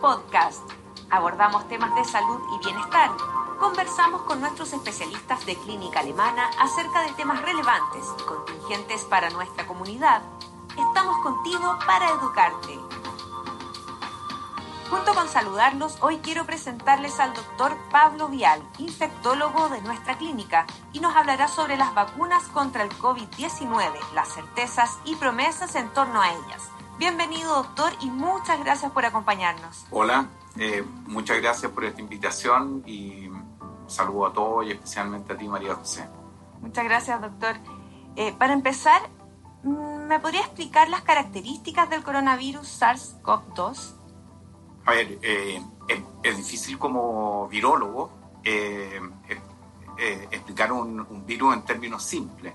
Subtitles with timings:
[0.00, 0.68] Podcast.
[1.08, 3.10] Abordamos temas de salud y bienestar.
[3.60, 9.64] Conversamos con nuestros especialistas de clínica alemana acerca de temas relevantes y contingentes para nuestra
[9.64, 10.22] comunidad.
[10.70, 12.76] Estamos contigo para educarte.
[14.90, 20.98] Junto con saludarlos, hoy quiero presentarles al doctor Pablo Vial, infectólogo de nuestra clínica, y
[20.98, 26.32] nos hablará sobre las vacunas contra el COVID-19, las certezas y promesas en torno a
[26.32, 26.72] ellas.
[26.98, 29.86] Bienvenido doctor y muchas gracias por acompañarnos.
[29.90, 33.30] Hola, eh, muchas gracias por esta invitación y
[33.86, 36.06] saludo a todos y especialmente a ti María José.
[36.60, 37.56] Muchas gracias doctor.
[38.16, 39.00] Eh, para empezar,
[39.62, 43.94] mm, ¿me podría explicar las características del coronavirus SARS-CoV-2?
[44.84, 45.62] A ver, eh,
[46.22, 48.10] es, difícil como virólogo
[50.30, 52.52] explicar un, virus en términos simples,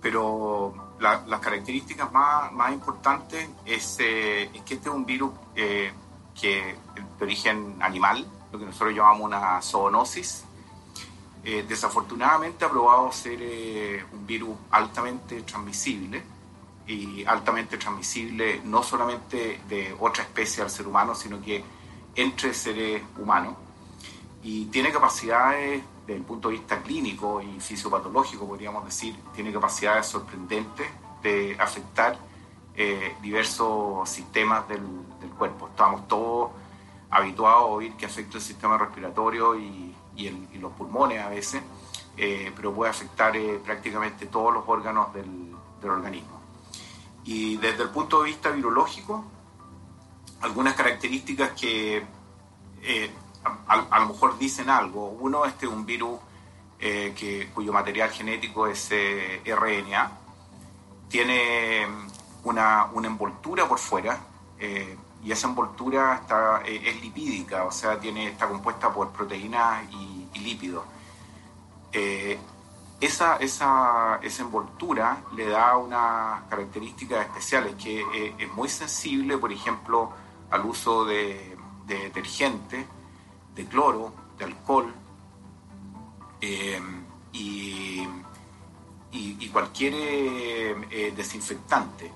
[0.00, 6.76] pero las características más, más importantes es, que este es un virus que
[7.18, 10.44] de origen animal, lo que nosotros llamamos una zoonosis.
[11.42, 16.22] desafortunadamente ha probado ser un virus altamente transmisible
[16.86, 21.64] y altamente transmisible no solamente de otra especie al ser humano, sino que
[22.14, 23.54] entre seres humanos.
[24.42, 30.06] Y tiene capacidades, desde el punto de vista clínico y fisiopatológico, podríamos decir, tiene capacidades
[30.06, 30.86] sorprendentes
[31.22, 32.16] de afectar
[32.76, 34.82] eh, diversos sistemas del,
[35.20, 35.68] del, cuerpo.
[35.68, 36.50] Estamos todos
[37.10, 41.62] habituados a oír que afecta el sistema respiratorio y, y, los pulmones a veces,
[42.16, 46.40] eh, pero puede afectar eh, prácticamente todos los órganos del, del organismo.
[47.24, 49.24] Y desde el punto de vista virológico,
[50.42, 52.04] algunas características que
[52.82, 53.10] eh,
[53.68, 55.08] a, lo mejor dicen algo.
[55.20, 56.18] Uno, este es un virus
[56.78, 60.12] eh, que, cuyo material genético es eh, RNA.
[61.08, 61.86] Tiene
[62.44, 64.18] una, una, envoltura por fuera
[64.58, 70.38] y esa envoltura está, es lipídica, o sea, tiene, está compuesta por proteínas y, y
[70.40, 70.84] lípidos
[73.00, 79.52] esa, esa, esa, envoltura le da unas características especiales, que eh, es muy sensible, por
[79.52, 80.10] ejemplo,
[80.50, 81.56] al uso de,
[81.86, 82.86] detergente,
[83.56, 84.92] de cloro, de alcohol
[86.40, 86.80] eh,
[87.32, 88.06] y,
[89.52, 92.12] cualquier eh, desinfectante,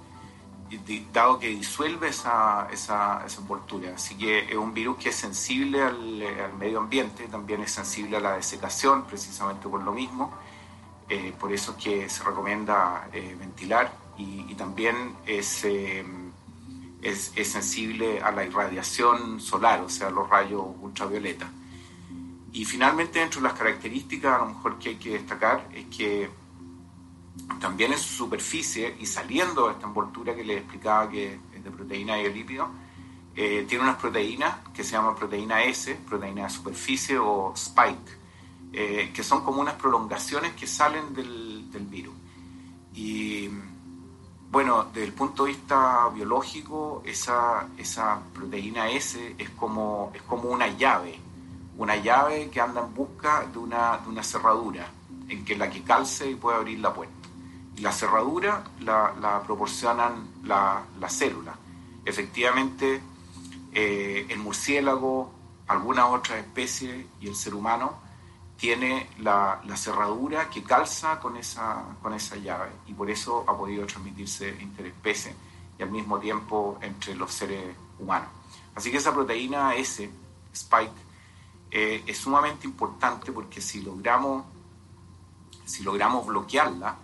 [1.11, 3.95] dado que disuelve esa, esa, envoltura.
[3.95, 8.19] Así que es un virus que es sensible al, al medio ambiente, también es sensible
[8.19, 10.31] a la desecación, precisamente por lo mismo
[11.11, 16.05] eh, por eso es que se recomienda eh, ventilar y, también es, eh,
[17.03, 21.51] es, es, sensible a la irradiación solar, o sea, los rayos ultravioleta.
[22.53, 26.31] Y finalmente, dentro de las características, a lo mejor que hay que destacar es que
[27.61, 31.71] también en su superficie y saliendo de esta envoltura que les explicaba que es de
[31.71, 32.71] proteína y de lípido,
[33.35, 38.19] tiene unas proteínas que se llaman proteína S, proteína de superficie o spike,
[38.73, 42.15] eh, que son como unas prolongaciones que salen del, del, virus.
[42.95, 43.49] Y
[44.51, 50.51] bueno, desde el punto de vista biológico, esa, esa proteína S es como, es como
[50.51, 51.17] una llave,
[51.79, 54.89] una llave que anda en busca de una, de una cerradura,
[55.29, 57.15] en que la que calce y puede abrir la puerta.
[57.77, 61.55] Y la cerradura la, proporcionan las la células.
[62.05, 63.01] Efectivamente,
[63.73, 65.31] eh, el murciélago,
[65.69, 68.10] algunas otras especies y el ser humano
[68.61, 73.87] tiene la, cerradura que calza con esa, con esa llave y por eso ha podido
[73.87, 75.35] transmitirse interespecie
[75.79, 78.29] y al mismo tiempo entre los seres humanos.
[78.75, 80.11] Así que esa proteína S,
[80.53, 80.93] spike,
[81.71, 84.45] eh, es sumamente importante porque si logramos,
[85.65, 86.97] si logramos bloquearla,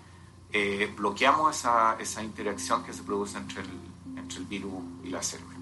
[0.52, 3.70] eh, bloqueamos esa, esa, interacción que se produce entre el,
[4.16, 5.55] entre el virus y la célula.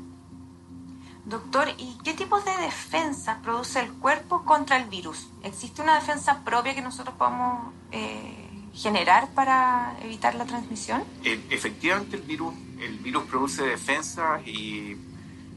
[1.27, 5.29] Doctor, ¿y qué tipos de defensa produce el cuerpo contra el virus?
[5.43, 11.03] ¿Existe una defensa propia que nosotros podamos eh, generar para evitar la transmisión?
[11.23, 14.97] E, efectivamente, el virus, el virus produce defensa y,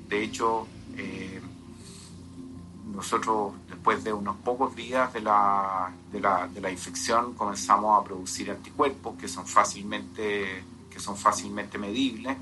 [0.08, 1.42] de hecho, eh,
[2.86, 8.06] nosotros después de unos pocos días de la, de la, de la infección comenzamos a
[8.06, 12.38] producir anticuerpos que son fácilmente, que son fácilmente medibles.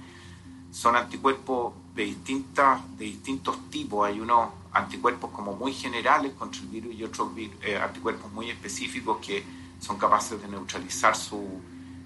[0.72, 4.08] Son anticuerpos de, distintas, de distintos tipos.
[4.08, 9.18] Hay unos anticuerpos como muy generales contra el virus y otros eh, anticuerpos muy específicos
[9.26, 9.44] que
[9.80, 11.62] son capaces de neutralizar su,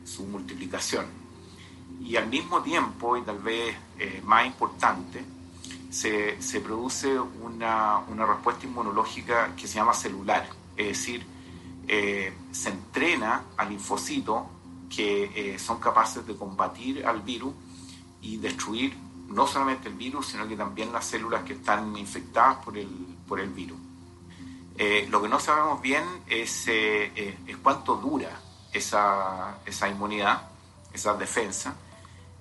[0.05, 1.05] su multiplicación.
[2.01, 5.23] Y al mismo tiempo, y tal vez eh, más importante,
[5.89, 10.47] se, se produce una, una, respuesta inmunológica que se llama celular,
[10.77, 11.25] es decir,
[11.87, 14.47] eh, se entrena al linfocito
[14.87, 17.53] que son capaces de combatir al virus
[18.21, 18.95] y destruir
[19.29, 22.89] no solamente el virus, sino que también las células que están infectadas por el,
[23.27, 23.77] por el virus.
[24.77, 28.29] Eh, lo que no sabemos bien es, eh, es cuánto dura
[28.71, 30.41] esa, esa, inmunidad,
[30.93, 31.75] esa defensa.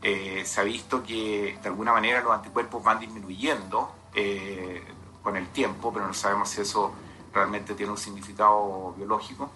[0.01, 3.93] se ha visto que de alguna manera los anticuerpos van disminuyendo
[5.23, 6.93] con el tiempo, pero no sabemos si eso
[7.33, 9.51] realmente tiene un significado biológico.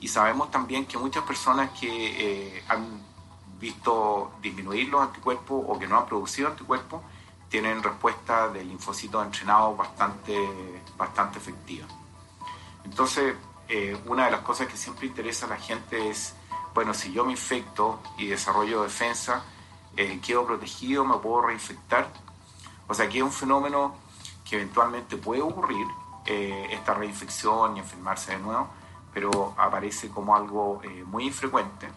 [0.00, 3.09] Y sabemos también que muchas personas que han
[3.60, 7.02] visto disminuir los anticuerpos o que no han producido anticuerpos,
[7.50, 11.86] tienen respuesta de linfocitos entrenados bastante, bastante efectiva.
[12.84, 13.34] Entonces,
[13.68, 16.34] eh, una de las cosas que siempre interesa a la gente es,
[16.74, 19.44] bueno, si yo me infecto y desarrollo defensa,
[19.96, 22.08] eh, quedo protegido, me puedo reinfectar.
[22.86, 23.96] O sea, que es un fenómeno
[24.48, 25.86] que eventualmente puede ocurrir,
[26.26, 28.68] eh, esta reinfección y enfermarse de nuevo,
[29.12, 31.88] pero aparece como algo muy infrecuente.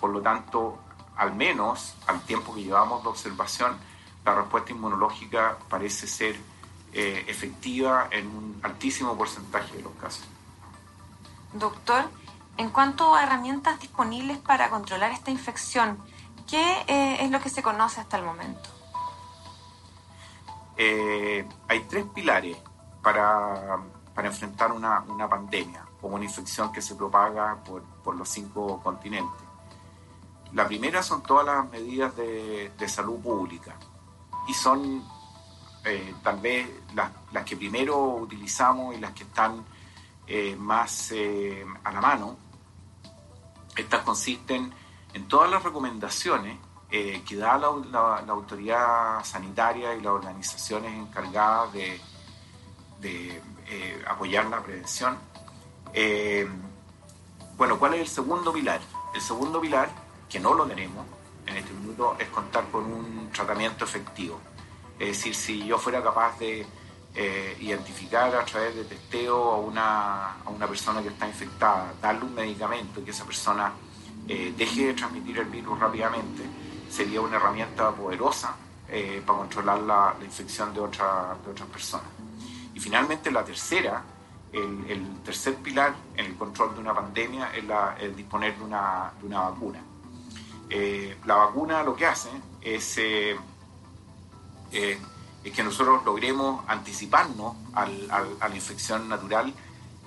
[0.00, 0.78] Por lo tanto,
[1.16, 3.76] al menos al tiempo que llevamos de observación,
[4.24, 6.36] la respuesta inmunológica parece ser
[6.92, 10.24] eh, efectiva en un altísimo porcentaje de los casos.
[11.52, 12.04] Doctor,
[12.56, 15.98] en cuanto a herramientas disponibles para controlar esta infección,
[16.48, 18.68] ¿qué eh, es lo que se conoce hasta el momento?
[20.76, 22.56] Eh, hay tres pilares
[23.02, 23.78] para,
[24.14, 28.80] para enfrentar una, una, pandemia o una infección que se propaga por, por los cinco
[28.82, 29.45] continentes.
[30.56, 33.76] La primera son todas las medidas de, salud pública
[34.48, 35.04] y son
[35.84, 39.62] eh, tal vez las, que primero utilizamos y las que están
[40.26, 42.38] eh, más eh, a la mano.
[43.76, 44.72] Estas consisten
[45.12, 46.58] en todas las recomendaciones
[46.88, 47.66] que da la,
[48.26, 52.00] autoridad sanitaria y las organizaciones encargadas de,
[53.02, 53.42] de
[54.08, 55.18] apoyar la prevención.
[57.58, 58.80] bueno, ¿cuál es el segundo pilar?
[59.14, 61.04] El segundo pilar que no lo tenemos
[61.46, 64.40] en este minuto, es contar con un tratamiento efectivo.
[64.98, 66.66] Es decir, si yo fuera capaz de
[67.14, 72.24] eh, identificar a través de testeo a una, a una, persona que está infectada, darle
[72.24, 73.72] un medicamento y que esa persona
[74.28, 76.42] eh, deje de transmitir el virus rápidamente,
[76.90, 78.56] sería una herramienta poderosa
[78.88, 82.08] eh, para controlar la, infección de, otra, de otras personas.
[82.74, 84.02] Y finalmente la tercera,
[84.52, 88.64] el, el, tercer pilar en el control de una pandemia es la, el disponer de
[88.64, 89.80] una, de una vacuna.
[90.68, 92.30] Eh, la vacuna lo que hace
[92.60, 93.36] es, eh,
[94.72, 95.00] eh,
[95.54, 99.54] que nosotros logremos anticiparnos a la infección natural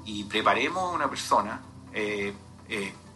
[0.03, 1.61] y preparemos a una persona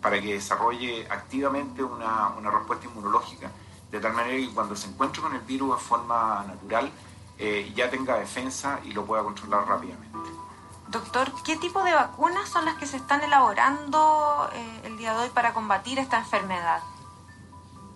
[0.01, 3.51] para que desarrolle activamente una, una, respuesta inmunológica,
[3.91, 6.91] de tal manera que cuando se encuentre con el virus de forma natural
[7.75, 10.17] ya tenga defensa y lo pueda controlar rápidamente.
[10.87, 14.49] Doctor, ¿qué tipo de vacunas son las que se están elaborando
[14.83, 16.81] el día de hoy para combatir esta enfermedad?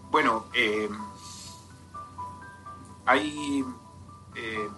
[0.09, 0.89] Bueno, eh,
[3.05, 3.65] hay,
[4.35, 4.69] eh,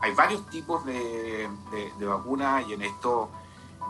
[0.00, 1.50] hay varios tipos de,
[2.00, 3.30] vacunas y en esto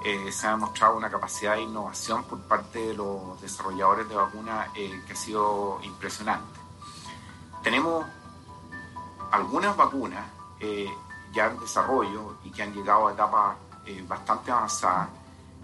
[0.05, 4.69] eh, se ha demostrado una capacidad de innovación por parte de los desarrolladores de vacunas
[4.73, 6.59] que ha sido impresionante.
[7.63, 8.05] Tenemos
[9.31, 10.27] algunas vacunas
[11.33, 13.57] ya en desarrollo y que han llegado a etapas
[14.09, 15.09] bastante avanzadas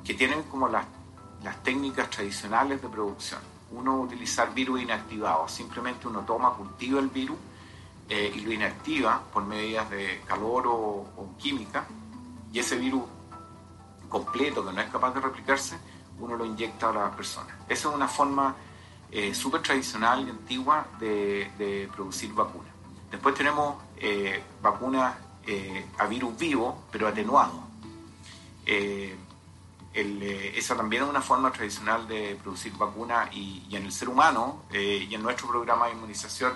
[0.04, 0.86] que tienen como las
[1.64, 7.36] técnicas tradicionales de producción uno utilizar virus inactivado, simplemente uno toma, cultiva el virus
[8.08, 11.86] eh, y lo inactiva por medidas de calor o, química,
[12.52, 13.02] y ese virus
[14.08, 15.78] completo que no es capaz de replicarse,
[16.18, 17.54] uno lo inyecta a las personas.
[17.68, 18.56] Esa es una forma
[19.10, 22.72] eh, súper tradicional y antigua de, producir vacunas.
[23.10, 25.14] Después tenemos eh, vacunas
[25.98, 27.68] a virus vivo, pero atenuado.
[28.70, 29.16] Eh,
[30.00, 35.06] esa también es una forma tradicional de producir vacunas y, en el ser humano eh,
[35.08, 36.52] y en nuestro programa de inmunización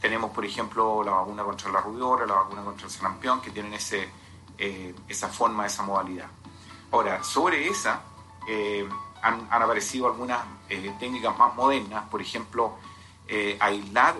[0.00, 3.74] tenemos, por ejemplo, la vacuna contra la rubiola, la vacuna contra el sarampión, que tienen
[3.74, 4.08] ese,
[4.58, 6.28] eh, esa forma, esa modalidad.
[6.92, 8.02] Ahora, sobre esa
[9.22, 12.76] han, han, aparecido algunas técnicas más modernas, por ejemplo,
[13.58, 14.14] aislar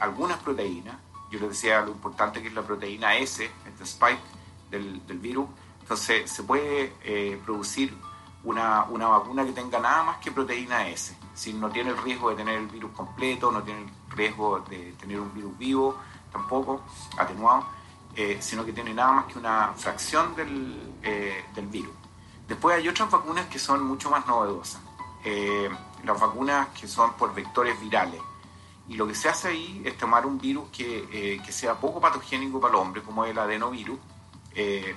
[0.00, 0.96] algunas proteínas.
[1.30, 4.20] Yo les decía lo importante que es la proteína S, este spike
[4.70, 5.48] del, del virus,
[5.86, 7.96] entonces, se puede eh, producir
[8.42, 11.16] una, vacuna que tenga nada más que proteína S.
[11.32, 14.94] Si no tiene el riesgo de tener el virus completo, no tiene el riesgo de
[14.98, 15.96] tener un virus vivo,
[16.32, 16.82] tampoco,
[17.16, 17.68] atenuado,
[18.16, 21.94] eh, sino que tiene nada más que una fracción del, eh, del, virus.
[22.48, 24.80] Después hay otras vacunas que son mucho más novedosas.
[26.02, 28.20] las vacunas que son por vectores virales.
[28.88, 32.60] Y lo que se hace ahí es tomar un virus que, que sea poco patogénico
[32.60, 33.98] para el hombre, como el adenovirus,
[34.56, 34.96] eh,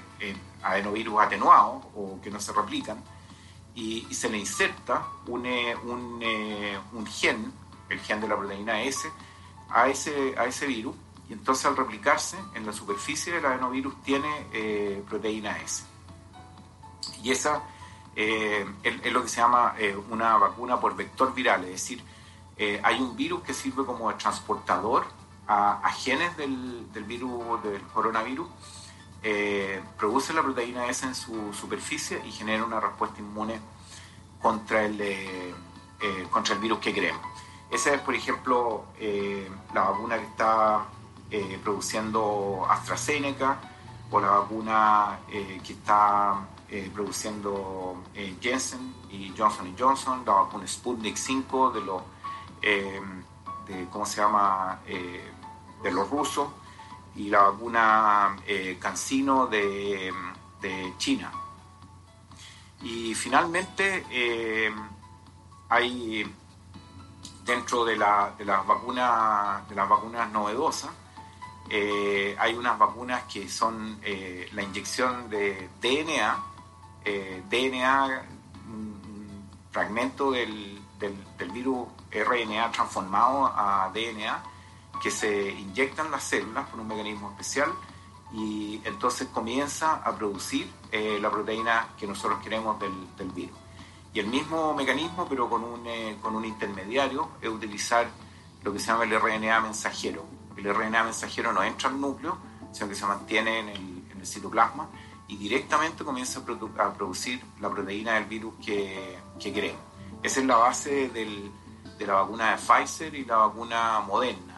[0.63, 3.03] adenovirus atenuados o que no se replican,
[3.75, 7.53] y, se le inserta un, eh, un, eh, gen,
[7.89, 9.09] el gen de la proteína S,
[9.69, 10.95] a ese, a ese virus
[11.29, 15.83] y entonces al replicarse en la superficie del adenovirus tiene eh, proteína S.
[17.23, 17.61] Y esa
[18.15, 22.03] eh, es, lo que se llama eh, una vacuna por vector viral, es decir,
[22.83, 25.05] hay un virus que sirve como transportador
[25.47, 28.49] a, genes del, del, virus, del coronavirus,
[29.97, 33.59] produce la proteína S en su superficie y genera una respuesta inmune
[34.41, 35.53] contra el,
[36.29, 37.21] contra el virus que queremos.
[37.69, 38.85] Esa es, por ejemplo,
[39.73, 40.85] la vacuna que está
[41.31, 43.59] eh, produciendo AstraZeneca
[44.09, 47.97] o la vacuna eh, que está eh, produciendo
[48.41, 52.01] Jensen y Johnson Johnson, la vacuna Sputnik 5 de los,
[52.61, 56.47] de, ¿cómo se llama?, de los rusos
[57.15, 58.35] y la vacuna
[58.79, 60.13] CanSino de,
[60.61, 61.31] de, China.
[62.81, 64.05] Y finalmente
[65.69, 66.35] hay
[67.43, 70.91] dentro de, la, de, las vacunas de las vacunas novedosas
[71.71, 76.43] eh, hay unas vacunas que son eh, la inyección de DNA,
[77.05, 78.23] eh, DNA,
[78.67, 84.43] un fragmento del, del, virus RNA transformado a DNA,
[85.01, 87.71] que se inyectan las células por un mecanismo especial
[88.33, 93.57] y entonces comienza a producir la proteína que nosotros queremos del, del, virus.
[94.13, 95.87] Y el mismo mecanismo, pero con un,
[96.21, 98.07] con un intermediario, es utilizar
[98.63, 100.25] lo que se llama el RNA mensajero
[100.59, 102.37] el RNA mensajero no entra al núcleo,
[102.71, 104.89] sino que se mantiene en el, citoplasma
[105.29, 109.79] y directamente comienza a, producir la proteína del virus que, queremos.
[110.21, 114.48] Esa es la base de la vacuna de Pfizer y la vacuna Moderna,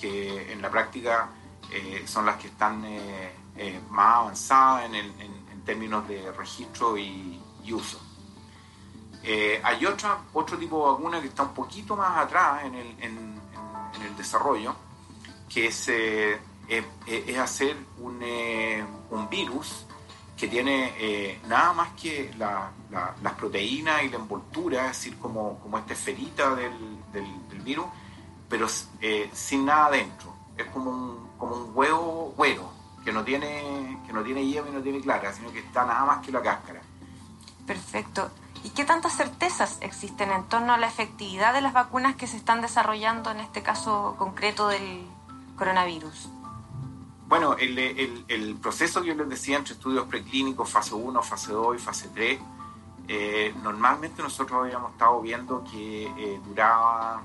[0.00, 1.30] que en la práctica
[1.72, 8.00] eh, son las que están eh, eh, más avanzadas en, términos de registro y, uso.
[9.64, 13.36] hay otra, otro tipo de vacuna que está un poquito más atrás en el, en
[14.00, 14.76] el desarrollo,
[15.48, 16.38] que es, eh,
[16.68, 19.86] eh, es hacer un, eh, un, virus
[20.36, 25.94] que tiene nada más que las proteínas y la envoltura, es decir, como, como esta
[25.94, 27.86] esferita del, del, virus,
[28.48, 30.34] pero sin nada dentro.
[30.56, 32.70] Es como un, como un huevo güero,
[33.04, 36.04] que no tiene que no tiene yema y no tiene clara, sino que está nada
[36.04, 36.80] más que la cáscara.
[37.66, 38.30] Perfecto.
[38.64, 42.36] ¿Y qué tantas certezas existen en torno a la efectividad de las vacunas que se
[42.36, 45.06] están desarrollando en este caso concreto del,
[45.56, 46.28] coronavirus?
[47.28, 47.76] Bueno, el,
[48.28, 52.08] el, proceso que yo les decía entre estudios preclínicos, fase 1, fase 2 y fase
[52.14, 52.40] 3,
[53.08, 57.22] eh, normalmente nosotros habíamos estado viendo que eh, duraba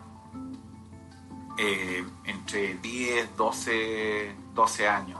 [1.57, 5.19] eh, entre 10, 12, 12 años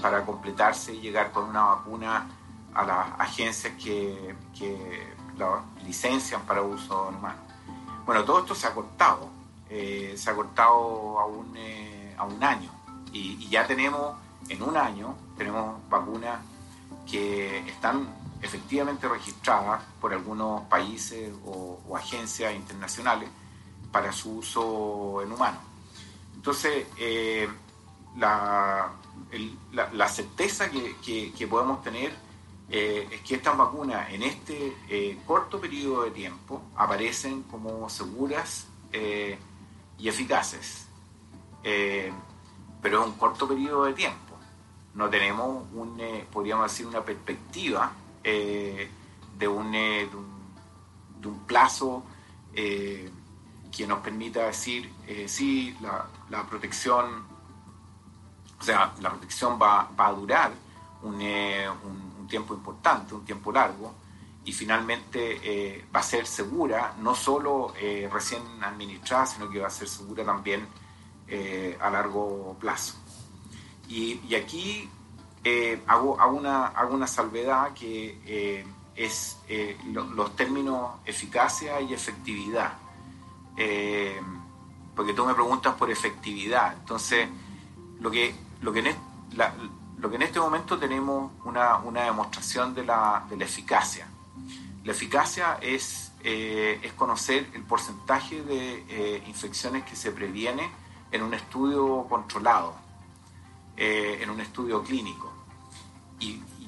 [0.00, 2.26] para completarse y llegar con una vacuna
[2.74, 7.40] a las agencias que, que la licencian para uso humano.
[8.06, 9.28] Bueno, todo esto se ha cortado,
[9.68, 11.56] se ha cortado a un
[12.18, 12.70] a un año.
[13.12, 14.16] Y, ya tenemos,
[14.48, 16.40] en un año, tenemos vacunas
[17.10, 18.06] que están
[18.42, 23.28] efectivamente registradas por algunos países o, agencias internacionales
[23.90, 25.68] para su uso en humanos.
[26.38, 27.48] Entonces, eh,
[28.16, 28.92] la,
[29.92, 32.12] la, certeza que, que, podemos tener
[32.70, 38.68] eh, es que estas vacunas en este eh, corto periodo de tiempo aparecen como seguras
[39.98, 40.86] y eficaces.
[41.62, 44.38] Pero es un corto periodo de tiempo.
[44.94, 46.00] No tenemos, un,
[46.32, 47.92] podríamos decir, una perspectiva
[48.22, 48.88] de,
[49.48, 50.08] un, de,
[51.26, 52.04] un, plazo
[53.74, 54.92] que nos permita decir,
[55.26, 57.24] sí, la, la, protección,
[58.58, 60.52] o sea, la protección va, va a durar
[61.02, 63.94] un, un, tiempo importante, un tiempo largo,
[64.44, 67.72] y finalmente va a ser segura, no solo
[68.10, 70.66] recién administrada, sino que va a ser segura también
[71.30, 72.94] eh, a largo plazo.
[73.86, 74.88] Y, aquí
[75.44, 78.64] eh, hago, una, salvedad que eh,
[78.96, 79.36] es
[79.92, 82.72] los términos eficacia y efectividad.
[84.94, 86.74] Porque tú me preguntas por efectividad.
[86.74, 87.28] Entonces,
[88.00, 88.96] lo que, lo que, en,
[89.98, 94.06] lo que en este momento tenemos una, una demostración de la, de la eficacia.
[94.84, 100.70] La eficacia es, es conocer el porcentaje de infecciones que se previene
[101.10, 102.74] en un estudio controlado,
[103.76, 105.32] eh, en un estudio clínico.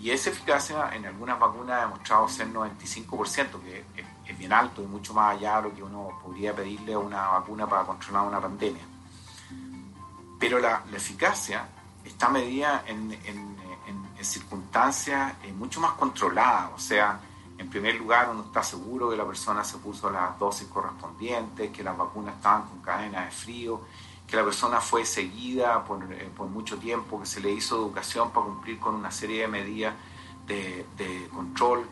[0.09, 5.13] Esa eficacia en algunas vacunas ha demostrado ser 95%, que es, bien alto y mucho
[5.13, 8.83] más allá de lo que uno podría pedirle a una vacuna para controlar una pandemia.
[10.39, 11.67] Pero la, eficacia
[12.05, 13.11] está medida en,
[14.23, 17.19] circunstancias eh, mucho más controladas, o sea,
[17.61, 21.83] en primer lugar, uno está seguro que la persona se puso las dosis correspondientes, que
[21.83, 23.83] las vacunas estaban con cadenas de frío,
[24.31, 28.31] que la persona fue seguida por, eh, por, mucho tiempo, que se le hizo educación
[28.31, 29.95] para cumplir con una serie de medidas
[30.47, 31.87] de, control,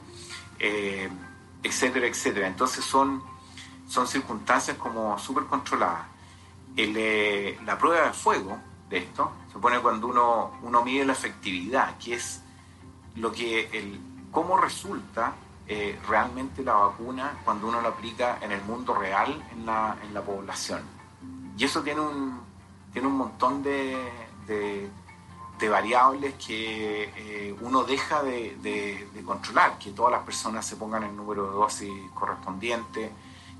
[0.58, 1.08] eh,
[1.62, 2.46] etcétera, etcétera.
[2.46, 3.22] Entonces son,
[3.88, 6.06] son circunstancias como súper controladas.
[6.76, 11.98] Eh, la prueba de fuego de esto se pone cuando uno, uno mide la efectividad,
[11.98, 12.40] que es
[13.16, 15.34] lo que el, cómo resulta
[16.08, 20.22] realmente la vacuna cuando uno la aplica en el mundo real, en la, en la
[20.22, 20.97] población.
[21.58, 22.40] Y eso tiene un,
[22.92, 24.88] tiene un montón de,
[25.68, 31.48] variables que eh, uno deja de, controlar, que todas las personas se pongan el número
[31.48, 33.10] de dosis correspondiente,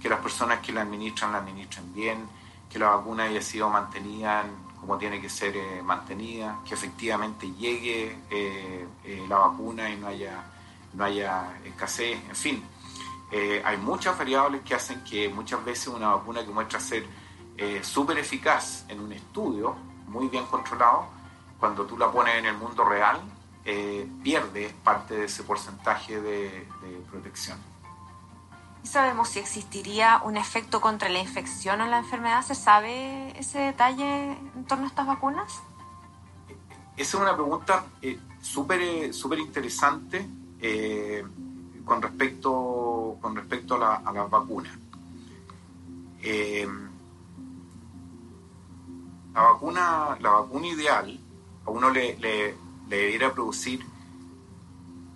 [0.00, 2.24] que las personas que la administran la administren bien,
[2.70, 4.44] que la vacuna haya sido mantenida
[4.80, 8.86] como tiene que ser eh, mantenida, que efectivamente llegue eh,
[9.28, 10.44] la vacuna y no haya,
[10.94, 12.64] no haya escasez, en fin.
[13.64, 17.04] hay muchas variables que hacen que muchas veces una vacuna que muestra ser
[17.60, 19.74] eh, súper eficaz en un estudio
[20.06, 21.06] muy bien controlado,
[21.58, 23.20] cuando tú la pones en el mundo real,
[23.64, 26.68] eh, pierde parte de ese porcentaje de,
[27.10, 27.58] protección.
[28.84, 32.42] ¿Y sabemos si existiría un efecto contra la infección o la enfermedad?
[32.42, 35.60] ¿Se sabe ese detalle en torno a estas vacunas?
[36.96, 40.28] Esa es una pregunta eh, súper súper interesante
[41.84, 44.72] con respecto, con respecto a, la, a las vacunas.
[49.38, 51.16] La vacuna, la vacuna ideal
[51.64, 52.56] a uno le, le,
[52.88, 53.86] debiera producir,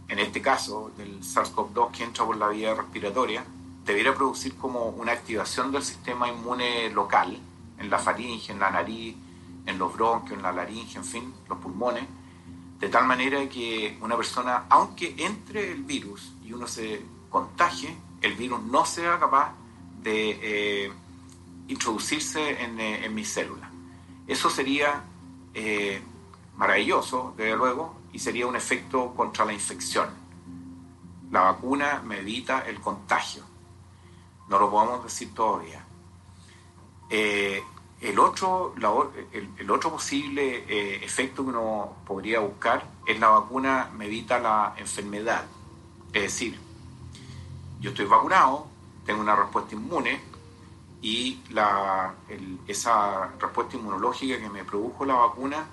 [0.07, 3.45] en este caso del SARS-CoV-2 que entra por la vía respiratoria,
[3.85, 7.37] debiera producir como una activación del sistema inmune local,
[7.76, 9.17] en la faringe, en la nariz,
[9.67, 12.05] en los bronquios, en la laringe, en fin, los pulmones,
[12.79, 18.35] de tal manera que una persona, aunque entre el virus y uno se contagie, el
[18.35, 19.52] virus no sea capaz
[20.00, 20.93] de eh,
[21.67, 23.72] introducirse en, eh, en mis células.
[24.26, 25.05] Eso sería
[25.55, 26.02] eh,
[26.57, 30.09] maravilloso, desde luego, y sería un efecto contra la infección.
[31.31, 33.42] La vacuna me evita el contagio.
[34.49, 35.85] No lo podemos decir todavía.
[37.09, 37.62] Eh,
[38.01, 38.75] el, otro,
[39.59, 44.75] el, otro posible eh, efecto que uno podría buscar es la vacuna me evita la
[44.77, 45.44] enfermedad.
[46.12, 46.59] Es decir,
[47.81, 48.66] yo estoy vacunado,
[49.05, 50.20] tengo una respuesta inmune,
[51.03, 52.15] y la,
[52.69, 55.67] esa respuesta inmunológica que me produjo la vacuna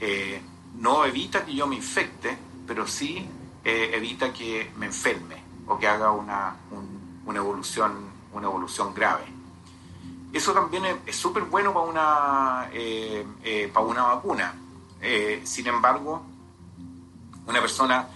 [0.00, 0.42] eh,
[0.74, 3.24] no evita que yo me infecte, pero sí
[3.64, 5.36] eh, evita que me enferme
[5.68, 6.56] o que haga una,
[7.24, 7.92] una, evolución,
[8.32, 9.26] una evolución grave.
[10.32, 14.54] Eso también es súper bueno para una, eh, para una vacuna.
[15.44, 16.22] sin embargo,
[17.46, 18.08] una persona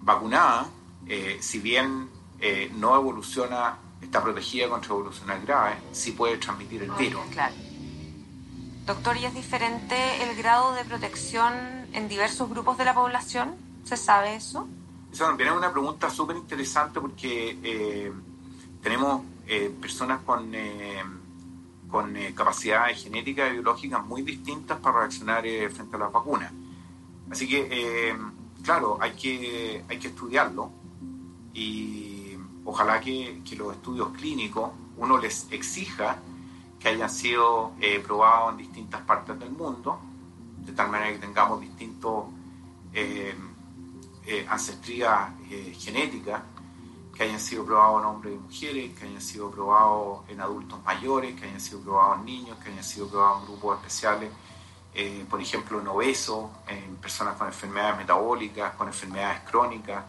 [0.00, 0.66] vacunada,
[1.40, 2.08] si bien
[2.76, 7.22] no evoluciona está protegida contra evoluciones graves, sí puede transmitir el virus.
[7.30, 7.54] Claro.
[8.84, 11.54] Doctor, ¿y es diferente el grado de protección
[11.92, 13.54] en diversos grupos de la población?
[13.84, 14.68] ¿Se sabe eso?
[15.12, 18.12] Eso también es una pregunta súper interesante porque eh,
[18.82, 21.02] tenemos eh, personas con, eh,
[21.88, 26.52] con capacidades genéticas y biológicas muy distintas para reaccionar frente a las vacunas.
[27.30, 28.16] Así que,
[28.62, 30.70] claro, hay que, hay que estudiarlo
[31.54, 32.11] y
[32.64, 36.18] ojalá que, los estudios clínicos uno les exija
[36.78, 40.00] que hayan sido eh, probados en distintas partes del mundo,
[40.58, 42.24] de tal manera que tengamos distintos
[42.92, 43.34] eh,
[44.26, 45.30] eh, ancestrías
[45.78, 46.42] genéticas,
[47.14, 51.38] que hayan sido probados en hombres y mujeres, que hayan sido probados en adultos mayores,
[51.38, 54.30] que hayan sido probados en niños, que hayan sido probados en grupos especiales,
[55.28, 60.04] por ejemplo en obesos, en personas con enfermedades metabólicas, con enfermedades crónicas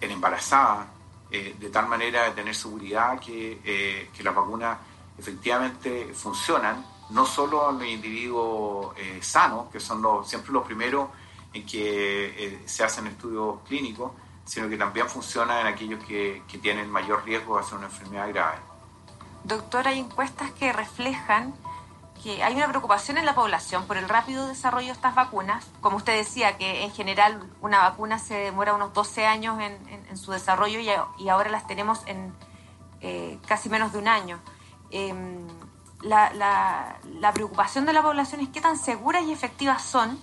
[0.00, 0.86] en embarazada,
[1.30, 4.78] eh, de tal manera de tener seguridad que, eh, que las vacunas
[5.18, 11.08] efectivamente funcionan, no solo en los individuos eh, sanos, que son los, siempre los primeros
[11.52, 14.12] en que se hacen estudios clínicos,
[14.44, 18.28] sino que también funciona en aquellos que, que tienen mayor riesgo de hacer una enfermedad
[18.28, 18.58] grave.
[19.44, 21.54] Doctor, hay encuestas que reflejan
[22.24, 25.66] que hay una preocupación en la población por el rápido desarrollo de estas vacunas.
[25.82, 30.32] Como usted decía, que en general una vacuna se demora unos 12 años en, su
[30.32, 32.32] desarrollo y, ahora las tenemos en
[33.02, 34.40] eh, casi menos de un año.
[34.90, 35.46] Em,
[36.00, 36.96] la,
[37.34, 40.18] preocupación de la población es qué tan seguras y efectivas son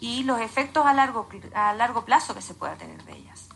[0.00, 3.48] y los efectos a largo, a largo plazo que se pueda tener de ellas.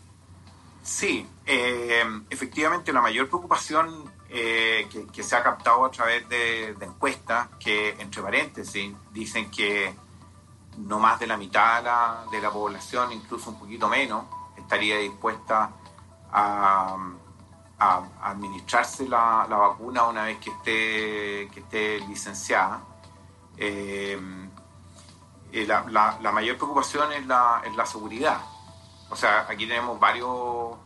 [0.83, 7.47] Sí, eh, efectivamente la mayor preocupación eh, que, se ha captado a través de, encuestas
[7.59, 9.91] que, entre paréntesis, dicen que
[10.77, 15.71] no más de la mitad de la, población, incluso un poquito menos, estaría dispuesta
[16.31, 16.95] a,
[18.21, 22.83] administrarse la, vacuna una vez que esté, que esté licenciada.
[23.57, 24.19] Eh,
[25.51, 28.41] eh, la, mayor preocupación es la, seguridad.
[29.09, 30.77] O sea, aquí tenemos varios,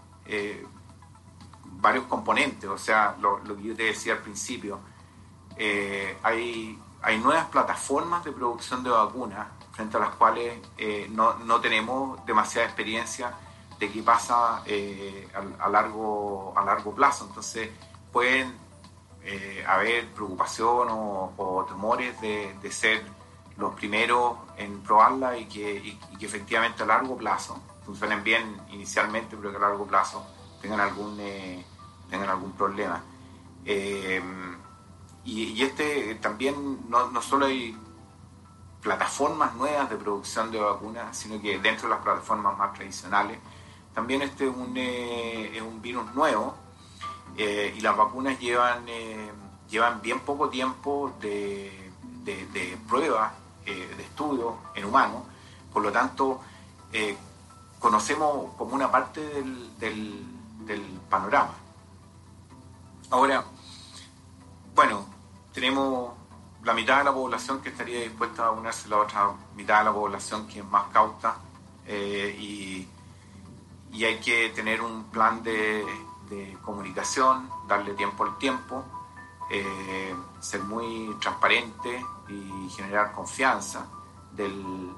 [1.84, 2.68] varios componentes.
[2.68, 4.80] O sea, lo, que yo te decía al principio,
[6.24, 10.60] hay, hay nuevas plataformas de producción de vacunas frente a las cuales
[11.12, 13.36] no, no tenemos demasiada experiencia
[13.80, 15.28] de qué pasa eh,
[15.60, 17.26] a, largo, a largo plazo.
[17.28, 17.70] Entonces
[18.12, 18.56] pueden
[19.24, 23.04] eh, haber preocupación o, temores de, ser
[23.58, 29.52] los primeros en probarla y que, que, efectivamente a largo plazo funcionen bien inicialmente, pero
[29.52, 30.26] que a largo plazo
[30.62, 31.64] tengan algún, eh,
[32.14, 33.02] tengan algún problema.
[35.26, 37.76] Y, este también no, no solo hay
[38.82, 43.40] plataformas nuevas de producción de vacunas, sino que dentro de las plataformas más tradicionales
[43.94, 46.56] también este es un, eh, es un virus nuevo
[47.38, 49.32] eh, y las vacunas llevan, eh,
[49.70, 51.92] llevan bien poco tiempo de,
[52.24, 53.32] de, pruebas,
[53.66, 55.24] de estudio en humanos,
[55.72, 56.42] por lo tanto
[57.80, 59.78] conocemos como una parte del,
[60.66, 61.54] del, panorama.
[63.10, 63.44] Ahora,
[64.76, 65.06] bueno,
[65.54, 66.14] tenemos
[66.64, 69.94] la mitad de la población que estaría dispuesta a unirse, la otra mitad de la
[69.94, 71.38] población que es más cauta
[71.88, 72.88] y
[73.94, 75.86] y hay que tener un plan de,
[76.64, 78.84] comunicación, darle tiempo al tiempo,
[79.52, 83.86] eh, ser muy transparente y generar confianza
[84.32, 84.96] del,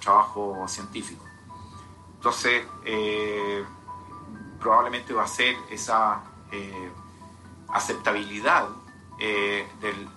[0.00, 1.22] trabajo científico.
[2.14, 3.62] Entonces, eh,
[4.58, 6.90] probablemente va a ser esa eh,
[7.72, 8.68] aceptabilidad
[9.18, 9.66] de,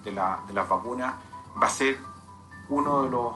[0.06, 1.14] la, de las vacunas,
[1.62, 2.00] va a ser
[2.70, 3.34] uno de los,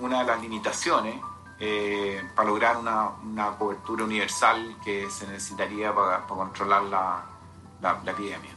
[0.00, 1.16] una de las limitaciones
[1.60, 7.24] eh, para lograr una, una, cobertura universal que se necesitaría para, controlar la,
[7.80, 8.52] la, epidemia.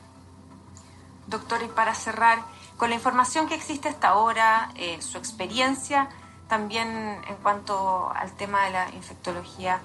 [1.25, 2.43] Doctor, y para cerrar,
[2.77, 6.09] con la información que existe hasta ahora, eh, su experiencia
[6.47, 6.87] también
[7.27, 9.79] en cuanto al tema de la infectología,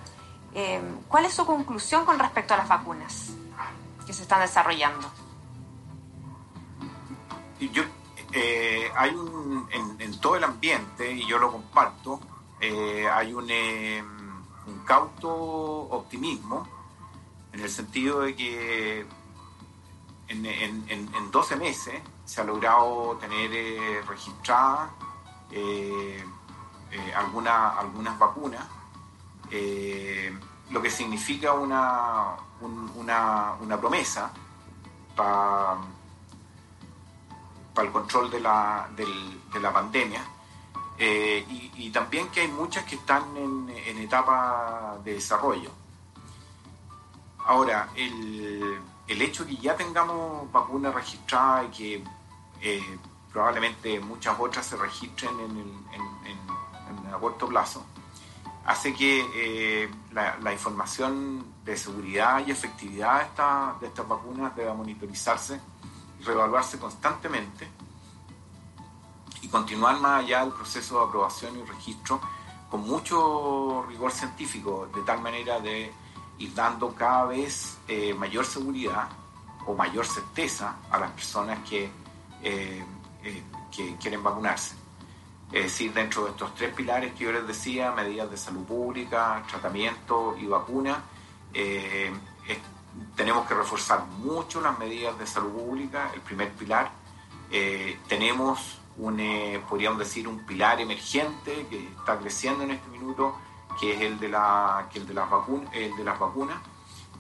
[0.53, 3.31] eh, ¿cuál es su conclusión con respecto a las vacunas
[4.07, 5.11] que se están desarrollando?
[7.61, 7.83] Yo,
[8.97, 12.21] hay un, en, en todo el ambiente, y yo lo comparto,
[12.61, 14.07] eh, hay un, em,
[14.85, 16.67] cauto optimismo
[17.53, 19.07] en el sentido de que
[20.29, 24.91] en, en, 12 meses se ha logrado tener eh, registradas
[25.51, 26.25] eh,
[27.15, 28.67] algunas vacunas,
[30.71, 34.31] lo que significa una, una, promesa
[35.15, 35.79] para
[37.79, 40.23] el control de la, de la pandemia
[40.99, 45.71] eh, y, también que hay muchas que están en, etapa de desarrollo.
[47.45, 52.05] Ahora, el, el hecho de que ya tengamos vacunas registradas y que
[52.61, 52.99] eh,
[53.33, 57.85] probablemente muchas otras se registren en, el, en, a corto plazo,
[58.67, 64.75] hace que eh, la, información de seguridad y efectividad de, esta, de estas vacunas deba
[64.75, 65.61] monitorizarse
[66.21, 67.69] y reevaluarse constantemente
[69.41, 72.21] y continuar más allá del proceso de aprobación y registro
[72.69, 75.93] con mucho rigor científico, de tal manera de
[76.39, 79.09] ir dando cada vez eh, mayor seguridad
[79.65, 81.89] o mayor certeza a las personas que,
[82.43, 82.85] eh,
[83.71, 84.86] que quieren vacunarse.
[85.53, 89.43] Es decir, dentro de estos tres pilares que yo les decía, medidas de salud pública,
[89.49, 91.03] tratamiento y vacuna,
[93.15, 96.91] tenemos que reforzar mucho las medidas de salud pública, el primer pilar.
[98.09, 103.37] tenemos un, eh, podríamos decir, un pilar emergente que está creciendo en este minuto,
[103.79, 105.29] que es el de, la, que el de, las,
[105.73, 106.57] el de las vacunas.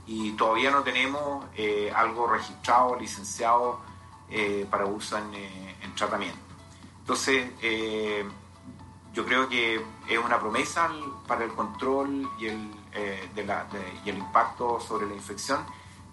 [0.06, 3.80] Y todavía no tenemos eh, algo registrado, licenciado
[4.30, 6.45] eh, para uso en, tratamiento.
[7.06, 7.52] Entonces,
[9.12, 10.90] yo creo que es una promesa
[11.28, 12.68] para el control y el,
[13.32, 13.64] de la,
[14.06, 15.64] impacto sobre la infección,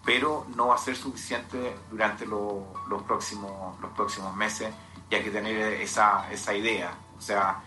[0.06, 2.64] pero no va a ser suficiente durante los,
[3.08, 4.72] próximos, los próximos meses
[5.10, 6.94] y hay que tener esa, esa idea.
[7.18, 7.64] O sea,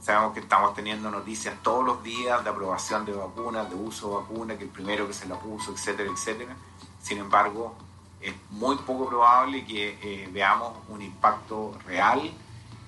[0.00, 4.14] sabemos que estamos teniendo noticias todos los días de aprobación de vacunas, de uso de
[4.18, 6.54] vacunas, que el primero que se la puso, etcétera, etcétera.
[7.02, 7.74] Sin embargo,
[8.20, 12.30] es muy poco probable que eh, veamos un impacto real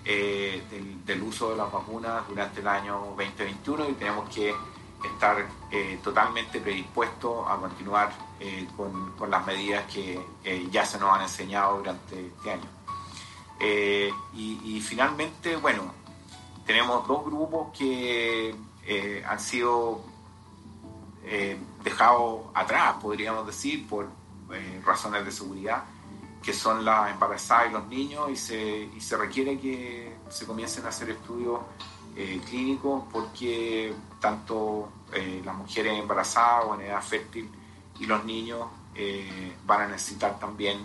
[0.05, 0.63] eh,
[1.05, 4.55] del, uso de las vacunas durante el año 2021 y tenemos que
[5.05, 8.11] estar eh, totalmente predispuestos a continuar
[8.77, 10.21] con, con, las medidas que
[10.71, 12.79] ya se nos han enseñado durante este año.
[13.61, 15.93] Eh, y, finalmente, bueno,
[16.65, 18.55] tenemos dos grupos que
[18.87, 20.01] eh, han sido
[21.25, 24.09] eh, dejados atrás, podríamos decir, por
[24.85, 25.85] razones de seguridad,
[26.43, 30.85] que son las embarazadas y los niños, y se, y se requiere que se comiencen
[30.87, 31.61] a hacer estudios
[32.47, 34.89] clínicos porque tanto
[35.45, 37.49] las mujeres embarazadas o en edad fértil
[38.01, 38.67] y los niños
[39.65, 40.85] van a necesitar también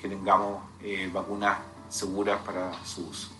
[0.00, 0.62] que tengamos
[1.12, 1.58] vacunas
[1.90, 3.30] seguras para su uso.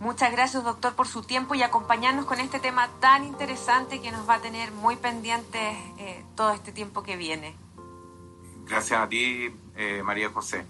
[0.00, 4.28] Muchas gracias, doctor, por su tiempo y acompañarnos con este tema tan interesante que nos
[4.28, 7.56] va a tener muy pendientes eh, todo este tiempo que viene.
[8.66, 10.66] Gracias a ti, eh, María José.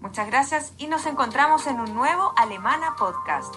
[0.00, 3.54] Muchas gracias y nos encontramos en un nuevo Alemana Podcast.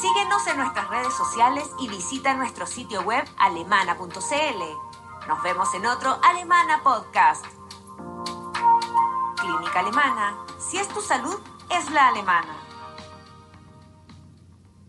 [0.00, 5.28] Síguenos en nuestras redes sociales y visita nuestro sitio web alemana.cl.
[5.28, 7.44] Nos vemos en otro Alemana Podcast.
[9.40, 10.36] Clínica Alemana.
[10.58, 11.38] Si es tu salud,
[11.70, 12.67] es la alemana.